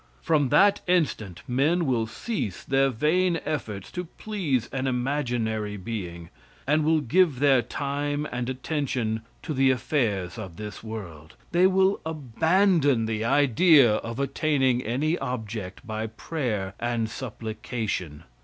From 0.19 0.49
that 0.49 0.81
instant 0.87 1.43
men 1.47 1.85
will 1.85 2.07
cease 2.07 2.63
their 2.63 2.89
vain 2.89 3.39
efforts 3.45 3.91
to 3.91 4.05
please 4.05 4.67
an 4.71 4.87
imaginary 4.87 5.77
being, 5.77 6.31
and 6.65 6.83
will 6.83 7.01
give 7.01 7.37
their 7.37 7.61
time 7.61 8.27
and 8.31 8.49
attention 8.49 9.21
to 9.43 9.53
the 9.53 9.69
affairs 9.69 10.39
of 10.39 10.55
this 10.55 10.83
world. 10.83 11.35
They 11.51 11.67
will 11.67 11.99
abandon 12.03 13.05
the 13.05 13.23
idea 13.23 13.97
of 13.97 14.19
attaining 14.19 14.81
any 14.81 15.19
object 15.19 15.85
by 15.85 16.07
prayer 16.07 16.73
and 16.79 17.07
supplication. 17.07 18.23